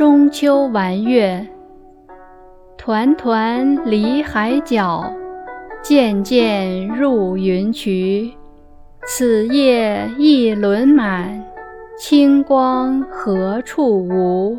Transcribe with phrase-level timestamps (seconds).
[0.00, 1.46] 中秋玩月，
[2.78, 5.12] 团团离海角，
[5.82, 8.32] 渐渐入云衢。
[9.06, 11.44] 此夜一轮满，
[11.98, 14.58] 清光何处无？